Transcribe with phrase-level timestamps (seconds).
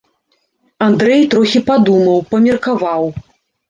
[0.85, 3.03] Андрэй трохі падумаў, памеркаваў.